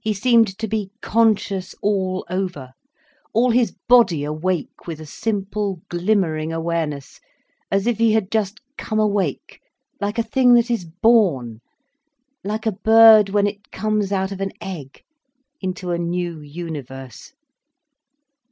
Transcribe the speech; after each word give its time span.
He 0.00 0.14
seemed 0.14 0.56
to 0.58 0.68
be 0.68 0.92
conscious 1.02 1.74
all 1.82 2.24
over, 2.30 2.70
all 3.32 3.50
his 3.50 3.72
body 3.88 4.22
awake 4.22 4.86
with 4.86 5.00
a 5.00 5.06
simple, 5.06 5.82
glimmering 5.88 6.52
awareness, 6.52 7.18
as 7.68 7.88
if 7.88 7.98
he 7.98 8.12
had 8.12 8.30
just 8.30 8.60
come 8.78 9.00
awake, 9.00 9.60
like 10.00 10.18
a 10.18 10.22
thing 10.22 10.54
that 10.54 10.70
is 10.70 10.84
born, 10.84 11.62
like 12.44 12.64
a 12.64 12.70
bird 12.86 13.30
when 13.30 13.48
it 13.48 13.72
comes 13.72 14.12
out 14.12 14.30
of 14.30 14.40
an 14.40 14.52
egg, 14.60 15.02
into 15.60 15.90
a 15.90 15.98
new 15.98 16.38
universe. 16.38 17.32